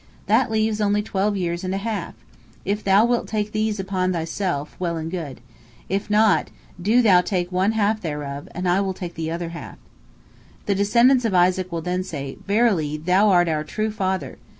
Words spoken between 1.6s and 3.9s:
and a half. If Thou wilt take these